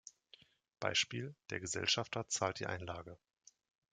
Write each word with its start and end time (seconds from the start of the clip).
Beispiel: 0.79 1.35
Der 1.51 1.59
Gesellschafter 1.59 2.27
zahlt 2.27 2.59
die 2.59 2.65
Einlage. 2.65 3.19